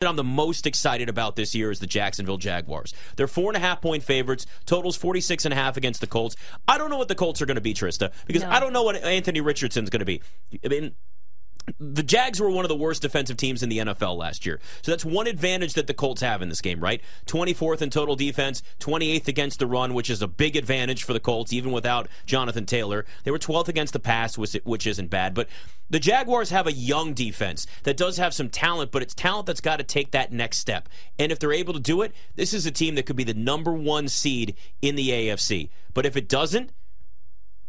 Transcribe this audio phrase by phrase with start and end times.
[0.00, 2.94] that I'm the most excited about this year is the Jacksonville Jaguars.
[3.16, 4.46] They're four and a half point favorites.
[4.64, 6.36] Totals 46 and a half against the Colts.
[6.66, 8.48] I don't know what the Colts are going to be, Trista, because No.
[8.48, 10.22] I don't know what Anthony Richardson's going to be.
[10.64, 10.92] I mean,
[11.78, 14.60] the Jags were one of the worst defensive teams in the NFL last year.
[14.82, 17.00] So that's one advantage that the Colts have in this game, right?
[17.26, 21.20] 24th in total defense, 28th against the run, which is a big advantage for the
[21.20, 23.04] Colts, even without Jonathan Taylor.
[23.24, 25.34] They were 12th against the pass, which, isn't bad.
[25.34, 25.48] But
[25.90, 29.60] the Jaguars have a young defense that does have some talent, but it's talent that's
[29.60, 30.88] got to take that next step.
[31.18, 33.34] And if they're able to do it, this is a team that could be the
[33.34, 35.68] number one seed in the AFC.
[35.92, 36.70] But if it doesn't,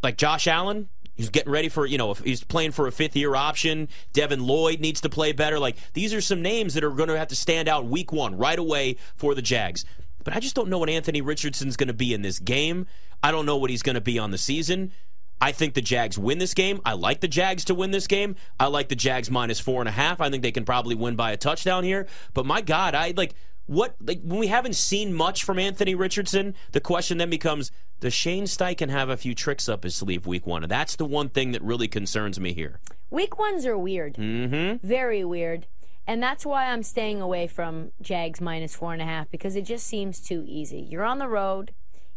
[0.03, 0.89] like Josh Allen,
[1.21, 3.87] he's getting ready for, you know, if he's playing for a fifth year option.
[4.11, 5.59] Devin Lloyd needs to play better.
[5.59, 8.37] Like, these are some names that are going to have to stand out week one
[8.37, 9.85] right away for the Jags.
[10.23, 12.87] But I just don't know what Anthony Richardson's going to be in this game.
[13.21, 14.91] I don't know what he's going to be on the season.
[15.39, 16.81] I think the Jags win this game.
[16.85, 18.35] I like the Jags to win this game.
[18.59, 20.21] I like the Jags minus four and a half.
[20.21, 22.07] I think they can probably win by a touchdown here.
[22.33, 26.55] But my God, I like what like when we haven't seen much from Anthony Richardson,
[26.71, 30.47] the question then becomes does Shane Steichen have a few tricks up his sleeve week
[30.47, 30.63] one?
[30.63, 32.79] And that's the one thing that really concerns me here.
[33.11, 34.15] Week ones are weird.
[34.15, 34.85] Mm-hmm.
[34.85, 35.67] Very weird.
[36.07, 39.65] And that's why I'm staying away from Jags minus four and a half because it
[39.65, 40.79] just seems too easy.
[40.79, 41.73] You're on the road,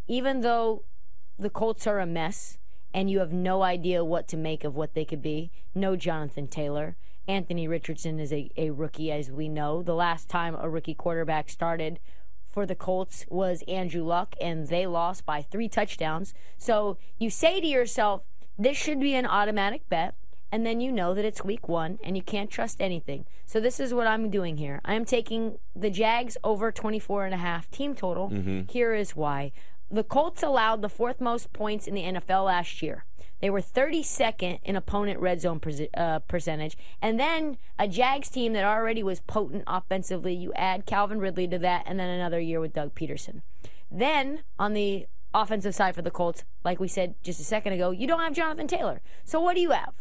[0.08, 0.84] even though
[1.38, 2.58] the Colts are a mess
[2.94, 5.50] and you have no idea what to make of what they could be.
[5.74, 6.96] No Jonathan Taylor.
[7.26, 9.82] Anthony Richardson is a, a rookie, as we know.
[9.82, 12.00] The last time a rookie quarterback started
[12.46, 16.34] for the Colts was Andrew Luck, and they lost by three touchdowns.
[16.58, 18.22] So you say to yourself,
[18.58, 20.14] this should be an automatic bet
[20.54, 23.24] and then you know that it's week one and you can't trust anything.
[23.44, 24.80] So this is what I'm doing here.
[24.84, 28.30] I am taking the Jags over 24 and a half team total.
[28.30, 28.70] Mm-hmm.
[28.70, 29.50] Here is why.
[29.90, 33.04] The Colts allowed the fourth most points in the NFL last year.
[33.40, 35.60] They were 32nd in opponent red zone
[35.96, 36.76] uh, percentage.
[37.02, 41.58] And then a Jags team that already was potent offensively, you add Calvin Ridley to
[41.58, 43.42] that, and then another year with Doug Pederson.
[43.90, 47.90] Then on the offensive side for the Colts, like we said just a second ago,
[47.90, 49.00] you don't have Jonathan Taylor.
[49.24, 49.94] So what do you have?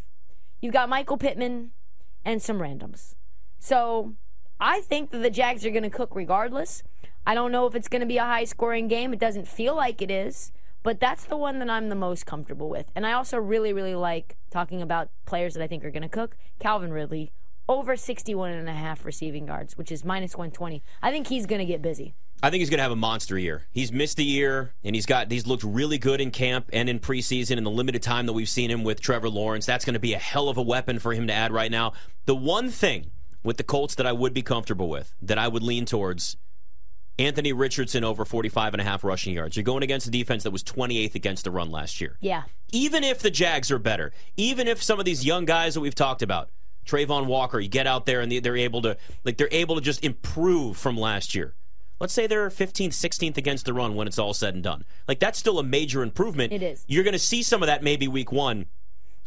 [0.61, 1.71] You've got Michael Pittman
[2.23, 3.15] and some randoms.
[3.59, 4.13] So
[4.59, 6.83] I think that the Jags are going to cook regardless.
[7.25, 9.13] I don't know if it's going to be a high scoring game.
[9.13, 10.51] It doesn't feel like it is,
[10.83, 12.91] but that's the one that I'm the most comfortable with.
[12.95, 16.09] And I also really, really like talking about players that I think are going to
[16.09, 16.37] cook.
[16.59, 17.31] Calvin Ridley,
[17.67, 20.83] over 61 and a half receiving yards, which is minus 120.
[21.01, 22.13] I think he's going to get busy.
[22.41, 23.63] I think he's going to have a monster year.
[23.71, 26.99] He's missed a year, and he's got he's looked really good in camp and in
[26.99, 27.55] preseason.
[27.55, 30.13] In the limited time that we've seen him with Trevor Lawrence, that's going to be
[30.13, 31.93] a hell of a weapon for him to add right now.
[32.25, 33.11] The one thing
[33.43, 36.35] with the Colts that I would be comfortable with, that I would lean towards,
[37.19, 39.55] Anthony Richardson over 45 and a half rushing yards.
[39.55, 42.17] You're going against a defense that was 28th against the run last year.
[42.21, 42.43] Yeah.
[42.71, 45.93] Even if the Jags are better, even if some of these young guys that we've
[45.93, 46.49] talked about,
[46.85, 50.03] Travon Walker, you get out there and they're able to like they're able to just
[50.03, 51.53] improve from last year.
[51.99, 54.83] Let's say they're 15th, 16th against the run when it's all said and done.
[55.07, 56.51] Like that's still a major improvement.
[56.51, 56.83] It is.
[56.87, 58.65] You're going to see some of that maybe week 1.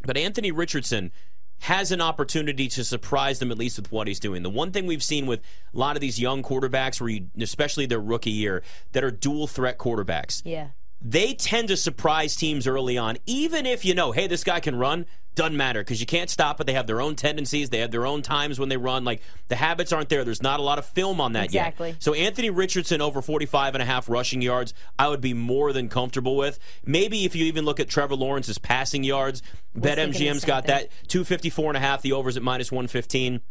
[0.04, 1.12] But Anthony Richardson
[1.60, 4.42] has an opportunity to surprise them at least with what he's doing.
[4.42, 5.40] The one thing we've seen with
[5.74, 8.62] a lot of these young quarterbacks where you, especially their rookie year
[8.92, 10.68] that are dual threat quarterbacks Yeah.
[11.08, 14.76] They tend to surprise teams early on, even if you know, hey, this guy can
[14.76, 15.06] run.
[15.36, 16.66] Doesn't matter because you can't stop it.
[16.66, 17.68] They have their own tendencies.
[17.68, 19.04] They have their own times when they run.
[19.04, 20.24] Like the habits aren't there.
[20.24, 21.90] There's not a lot of film on that Exactly.
[21.90, 22.02] yet.
[22.02, 25.90] So Anthony Richardson over 45 and a half rushing yards, I would be more than
[25.90, 26.58] comfortable with.
[26.86, 29.42] Maybe if you even look at Trevor Lawrence's passing yards,
[29.78, 32.00] BetMGM's got that 254 and a half.
[32.00, 33.42] The overs at minus 115.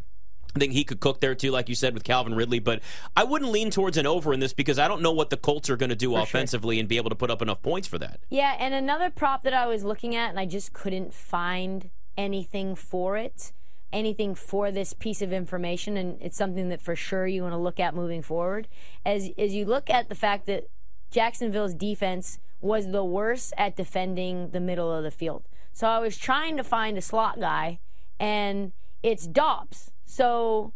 [0.56, 2.60] I think he could cook there too, like you said, with Calvin Ridley.
[2.60, 2.82] But
[3.16, 5.70] I wouldn't lean towards an over in this because I don't know what the Colts
[5.70, 6.20] are going to do sure.
[6.20, 8.20] offensively and be able to put up enough points for that.
[8.30, 12.76] Yeah, and another prop that I was looking at and I just couldn't find anything
[12.76, 13.52] for it,
[13.92, 17.58] anything for this piece of information, and it's something that for sure you want to
[17.58, 18.68] look at moving forward.
[19.06, 20.70] As as you look at the fact that
[21.12, 25.44] Jacksonville's defense was the worst at defending the middle of the field.
[25.74, 27.80] So I was trying to find a slot guy,
[28.20, 28.72] and
[29.06, 29.92] it's Dobbs.
[30.06, 30.74] So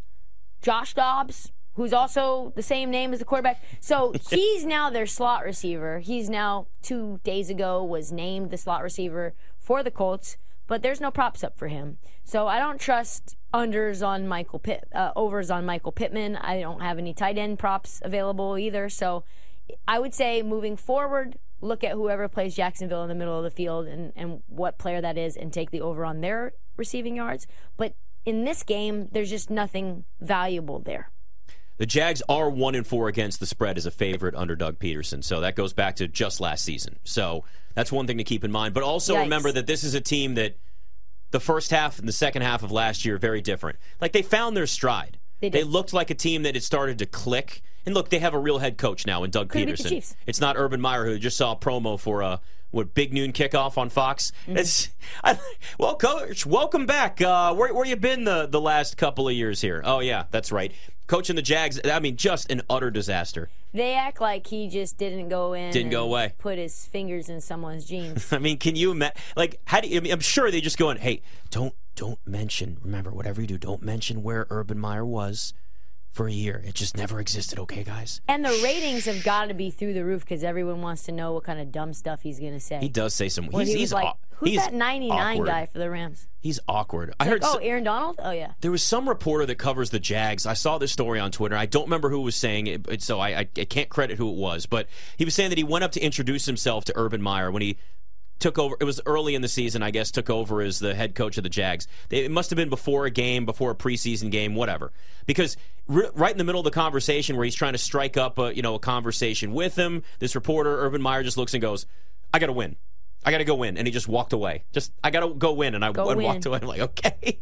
[0.61, 3.59] Josh Dobbs, who's also the same name as the quarterback.
[3.79, 5.97] So he's now their slot receiver.
[5.97, 10.37] He's now two days ago was named the slot receiver for the Colts,
[10.67, 11.97] but there's no props up for him.
[12.23, 16.35] So I don't trust unders on Michael Pitt, uh, overs on Michael Pittman.
[16.35, 18.89] I don't have any tight end props available either.
[18.89, 19.23] So
[19.87, 23.49] I would say moving forward, look at whoever plays Jacksonville in the middle of the
[23.49, 27.47] field and, and what player that is and take the over on their receiving yards.
[27.75, 27.95] But
[28.25, 31.11] in this game, there's just nothing valuable there.
[31.77, 35.23] The Jags are one and four against the spread as a favorite under Doug Pederson.
[35.23, 36.99] So that goes back to just last season.
[37.05, 38.73] So that's one thing to keep in mind.
[38.73, 39.21] But also Yikes.
[39.23, 40.57] remember that this is a team that
[41.31, 43.79] the first half and the second half of last year very different.
[44.01, 45.19] Like they found their stride.
[45.39, 45.67] They did.
[45.67, 47.61] looked like a team that had started to click.
[47.85, 50.15] And look, they have a real head coach now in Doug Could've Pederson.
[50.25, 52.41] It's not Urban Meyer who just saw a promo for a
[52.71, 54.31] what big noon kickoff on Fox.
[54.43, 54.57] Mm-hmm.
[54.57, 54.89] It's
[55.23, 55.39] I,
[55.77, 57.21] well, coach, welcome back.
[57.21, 59.81] Uh, where where you been the the last couple of years here?
[59.83, 60.71] Oh yeah, that's right.
[61.07, 61.79] Coaching the Jags.
[61.83, 63.49] I mean, just an utter disaster.
[63.73, 65.71] They act like he just didn't go in.
[65.71, 66.33] Didn't go away.
[66.37, 68.31] Put his fingers in someone's jeans.
[68.33, 69.17] I mean, can you imagine?
[69.35, 69.97] Like, how do you?
[69.97, 70.97] I mean, I'm sure they just go in.
[70.97, 72.77] Hey, don't don't mention.
[72.83, 75.53] Remember, whatever you do, don't mention where Urban Meyer was
[76.11, 76.61] for a year.
[76.65, 77.59] It just never existed.
[77.59, 78.19] Okay, guys.
[78.27, 81.33] and the ratings have got to be through the roof because everyone wants to know
[81.33, 82.79] what kind of dumb stuff he's going to say.
[82.79, 83.45] He does say some.
[83.51, 85.45] He's, he he's like, au- "Who's he's that 99 awkward.
[85.47, 87.13] guy for the Rams?" He's awkward.
[87.19, 87.43] I Like, heard.
[87.43, 88.15] oh, so- Aaron Donald.
[88.23, 88.53] Oh yeah.
[88.61, 90.45] There was some reporter that covers the Jags.
[90.45, 91.55] I saw this story on Twitter.
[91.55, 94.29] I don't remember who was saying it, but- so I, I, I can't credit who
[94.29, 94.65] it was.
[94.65, 97.61] But he was saying that he went up to introduce himself to Urban Meyer when
[97.61, 97.77] he
[98.39, 98.75] took over.
[98.79, 100.11] It was early in the season, I guess.
[100.11, 101.87] Took over as the head coach of the Jags.
[102.09, 104.91] They, it must have been before a game, before a preseason game, whatever.
[105.25, 105.57] Because
[105.89, 108.55] r- right in the middle of the conversation, where he's trying to strike up a
[108.55, 111.85] you know a conversation with him, this reporter Urban Meyer just looks and goes,
[112.33, 112.75] "I got to win."
[113.25, 114.63] I got to go win, and he just walked away.
[114.71, 116.21] Just I got to go win, and I and win.
[116.23, 116.59] walked away.
[116.61, 117.39] I'm like, okay,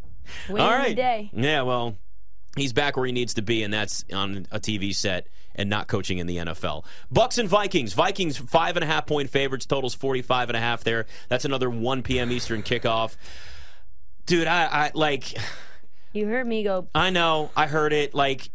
[0.48, 1.30] Win all the day.
[1.32, 1.96] yeah, well,
[2.56, 5.88] he's back where he needs to be, and that's on a TV set and not
[5.88, 6.84] coaching in the NFL.
[7.10, 7.92] Bucks and Vikings.
[7.92, 9.66] Vikings five and a half point favorites.
[9.66, 11.06] Totals 45 and a half there.
[11.28, 12.30] That's another 1 p.m.
[12.30, 13.16] Eastern kickoff.
[14.26, 15.34] Dude, I, I like.
[16.12, 16.88] You heard me go.
[16.94, 17.50] I know.
[17.56, 18.14] I heard it.
[18.14, 18.50] Like,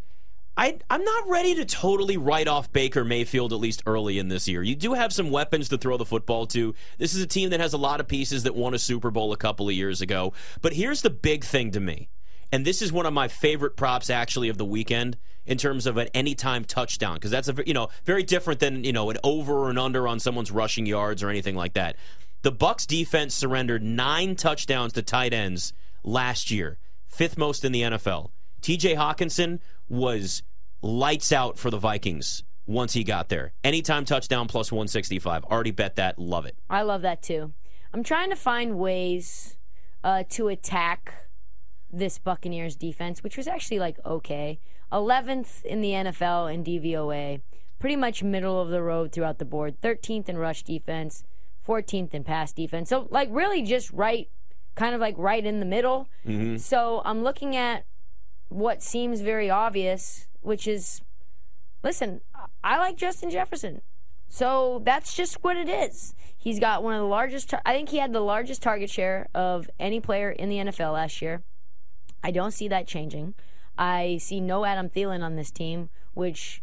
[0.56, 4.48] I I'm not ready to totally write off Baker Mayfield at least early in this
[4.48, 4.62] year.
[4.62, 6.76] You do have some weapons to throw the football to.
[6.98, 9.34] This is a team that has a lot of pieces that won a Super Bowl
[9.34, 10.34] a couple of years ago.
[10.62, 12.10] But here's the big thing to me.
[12.54, 15.18] And this is one of my favorite props actually of the weekend
[15.48, 18.94] in terms of an anytime touchdown because that's a you know very different than you
[18.94, 21.96] know an over or an under on someone's rushing yards or anything like that.
[22.44, 25.74] The Bucks defense surrendered 9 touchdowns to tight ends
[26.04, 26.78] last year,
[27.08, 28.30] fifth most in the NFL.
[28.62, 29.60] TJ Hockenson
[29.90, 30.44] was
[30.84, 33.54] lights out for the Vikings once he got there.
[33.64, 35.46] Anytime touchdown plus 165.
[35.46, 36.20] Already bet that.
[36.20, 36.56] Love it.
[36.70, 37.54] I love that too.
[37.92, 39.58] I'm trying to find ways
[40.04, 41.16] uh, to attack
[41.94, 44.60] this Buccaneers defense, which was actually like okay.
[44.92, 47.42] 11th in the NFL in DVOA,
[47.80, 49.80] pretty much middle of the road throughout the board.
[49.82, 51.24] 13th in rush defense,
[51.68, 52.90] 14th in pass defense.
[52.90, 54.30] So like really just right,
[54.76, 56.08] kind of like right in the middle.
[56.28, 56.58] Mm-hmm.
[56.58, 57.86] So I'm looking at
[58.50, 61.02] what seems very obvious, which is,
[61.84, 62.22] listen,
[62.64, 63.82] I like Justin Jefferson.
[64.30, 66.14] So that's just what it is.
[66.38, 67.50] He's got one of the largest.
[67.50, 70.94] Tar- I think he had the largest target share of any player in the NFL
[70.94, 71.44] last year.
[72.24, 73.36] I don't see that changing.
[73.78, 76.62] I see no Adam Thielen on this team, which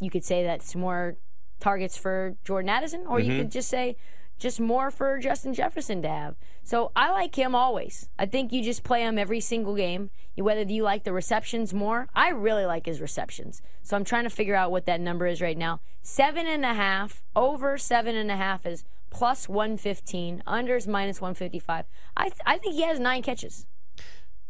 [0.00, 1.16] you could say that's more
[1.60, 3.48] targets for Jordan Addison, or you could mm-hmm.
[3.50, 3.96] just say
[4.38, 6.36] just more for Justin Jefferson to have.
[6.62, 8.08] So I like him always.
[8.18, 10.10] I think you just play him every single game.
[10.36, 13.62] Whether you like the receptions more, I really like his receptions.
[13.82, 15.80] So I'm trying to figure out what that number is right now.
[16.02, 21.20] Seven and a half, over seven and a half is plus 115, under is minus
[21.20, 21.84] 155.
[22.16, 23.66] I, th- I think he has nine catches.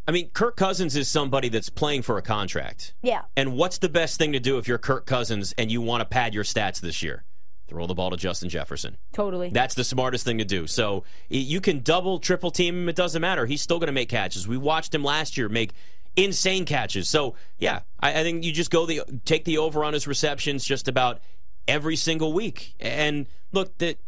[0.07, 2.95] I mean, Kirk Cousins is somebody that's playing for a contract.
[3.03, 3.23] Yeah.
[3.37, 6.05] And what's the best thing to do if you're Kirk Cousins and you want to
[6.05, 7.25] pad your stats this year?
[7.67, 8.99] Throw the ball to Justin Jefferson.
[9.15, 9.49] Totally.
[9.49, 10.67] That's the smartest thing to do.
[10.67, 12.89] So you can double, triple team him.
[12.91, 13.47] It doesn't matter.
[13.47, 14.47] He's still going to make catches.
[14.47, 15.73] We watched him last year make
[16.17, 17.09] insane catches.
[17.09, 20.65] So yeah, I, I think you just go the take the over on his receptions
[20.65, 21.21] just about
[21.67, 22.75] every single week.
[22.79, 23.99] And look, that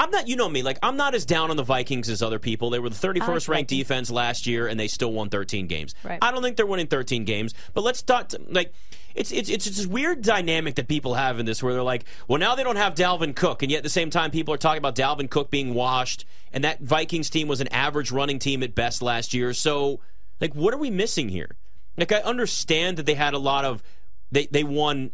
[0.00, 0.28] I'm not.
[0.28, 0.62] You know me.
[0.62, 2.70] Like I'm not as down on the Vikings as other people.
[2.70, 3.66] They were the 31st ranked Vikings.
[3.68, 5.94] defense last year, and they still won 13 games.
[6.02, 6.18] Right.
[6.22, 7.52] I don't think they're winning 13 games.
[7.74, 8.34] But let's start.
[8.50, 8.72] Like
[9.14, 12.38] it's it's it's this weird dynamic that people have in this, where they're like, well,
[12.38, 14.78] now they don't have Dalvin Cook, and yet at the same time, people are talking
[14.78, 18.74] about Dalvin Cook being washed, and that Vikings team was an average running team at
[18.74, 19.52] best last year.
[19.52, 20.00] So,
[20.40, 21.56] like, what are we missing here?
[21.98, 23.82] Like, I understand that they had a lot of
[24.32, 25.10] they they won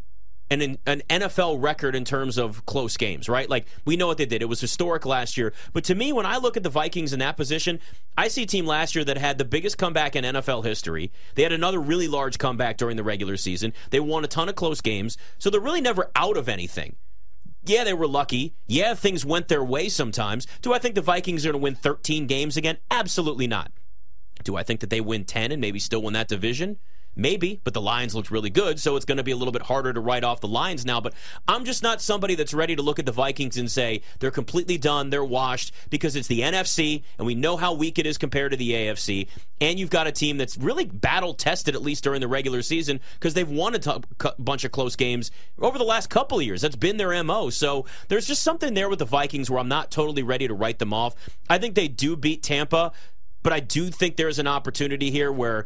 [0.50, 3.48] an an NFL record in terms of close games, right?
[3.48, 4.42] Like we know what they did.
[4.42, 5.52] It was historic last year.
[5.72, 7.80] But to me, when I look at the Vikings in that position,
[8.16, 11.12] I see a team last year that had the biggest comeback in NFL history.
[11.34, 13.72] They had another really large comeback during the regular season.
[13.90, 15.16] They won a ton of close games.
[15.38, 16.96] So they're really never out of anything.
[17.64, 18.54] Yeah, they were lucky.
[18.68, 20.46] Yeah, things went their way sometimes.
[20.62, 22.78] Do I think the Vikings are going to win 13 games again?
[22.90, 23.72] Absolutely not.
[24.44, 26.78] Do I think that they win 10 and maybe still win that division?
[27.18, 29.62] Maybe, but the Lions looked really good, so it's going to be a little bit
[29.62, 31.00] harder to write off the Lions now.
[31.00, 31.14] But
[31.48, 34.76] I'm just not somebody that's ready to look at the Vikings and say they're completely
[34.76, 38.50] done, they're washed, because it's the NFC, and we know how weak it is compared
[38.50, 39.28] to the AFC.
[39.62, 43.00] And you've got a team that's really battle tested, at least during the regular season,
[43.14, 44.02] because they've won a
[44.38, 46.60] bunch of close games over the last couple of years.
[46.60, 47.48] That's been their MO.
[47.48, 50.78] So there's just something there with the Vikings where I'm not totally ready to write
[50.80, 51.14] them off.
[51.48, 52.92] I think they do beat Tampa,
[53.42, 55.64] but I do think there's an opportunity here where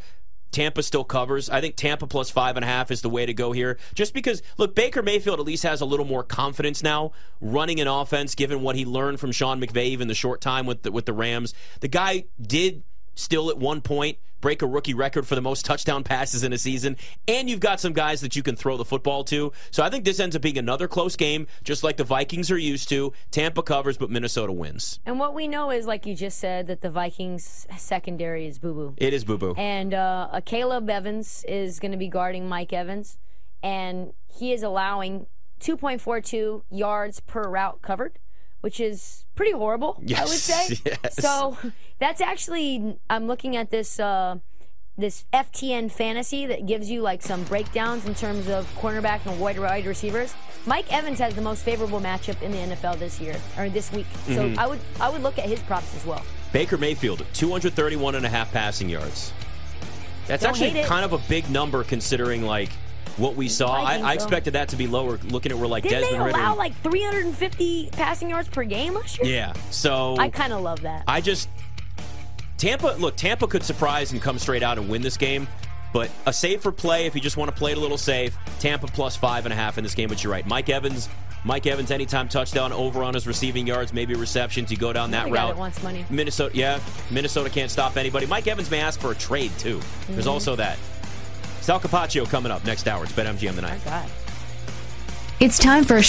[0.50, 1.48] Tampa still covers.
[1.48, 3.78] I think Tampa plus five and a half is the way to go here.
[3.94, 7.88] Just because, look, Baker Mayfield at least has a little more confidence now running an
[7.88, 11.06] offense, given what he learned from Sean McVay in the short time with the, with
[11.06, 11.54] the Rams.
[11.80, 12.82] The guy did
[13.20, 16.58] still at one point break a rookie record for the most touchdown passes in a
[16.58, 16.96] season,
[17.28, 19.52] and you've got some guys that you can throw the football to.
[19.70, 22.58] So I think this ends up being another close game, just like the Vikings are
[22.58, 23.12] used to.
[23.30, 25.00] Tampa covers, but Minnesota wins.
[25.04, 28.74] And what we know is, like you just said, that the Vikings secondary is boo
[28.74, 28.94] boo.
[28.96, 29.54] It is boo boo.
[29.56, 33.18] And uh, Caleb Evans is going to be guarding Mike Evans,
[33.62, 35.26] and he is allowing
[35.60, 38.18] 2.42 yards per route covered
[38.60, 40.76] which is pretty horrible, yes, I would say.
[41.02, 41.16] Yes.
[41.16, 41.56] So
[41.98, 44.36] that's actually I'm looking at this uh,
[44.98, 49.58] this FTN fantasy that gives you like some breakdowns in terms of cornerback and wide
[49.58, 50.34] wide receivers.
[50.66, 54.06] Mike Evans has the most favorable matchup in the NFL this year or this week.
[54.26, 54.58] So Mm-hmm.
[54.58, 56.22] I would I would look at his props as well.
[56.52, 59.32] Baker Mayfield, 231 and a half passing yards.
[60.26, 62.70] That's Don't actually kind of a big number considering like
[63.16, 63.72] what we saw.
[63.72, 65.18] I, I expected that to be lower.
[65.28, 66.38] Looking at where like Didn't Desmond they Ridder.
[66.38, 69.32] allow like 350 passing yards per game last year?
[69.32, 69.52] yeah.
[69.70, 71.04] So I kind of love that.
[71.06, 71.48] I just
[72.58, 72.96] Tampa.
[72.98, 75.46] Look, Tampa could surprise and come straight out and win this game.
[75.92, 78.36] But a safer play if you just want to play it a little safe.
[78.60, 80.08] Tampa plus five and a half in this game.
[80.08, 81.08] But you're right, Mike Evans.
[81.42, 84.70] Mike Evans, anytime touchdown over on his receiving yards, maybe receptions.
[84.70, 85.56] You go down that route.
[86.10, 86.78] Minnesota, yeah,
[87.10, 88.26] Minnesota can't stop anybody.
[88.26, 89.80] Mike Evans may ask for a trade too.
[90.06, 90.28] There's Mm-hmm.
[90.28, 90.78] also that.
[91.70, 93.04] Sal Capaccio coming up next hour.
[93.04, 93.80] It's BetMGM tonight.
[95.38, 96.02] It's time for a